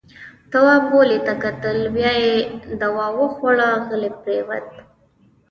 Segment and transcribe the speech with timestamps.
[0.51, 1.77] تواب غولي ته کتل.
[1.95, 2.33] بيا يې
[2.81, 4.67] دوا وخوړه، غلی پرېووت.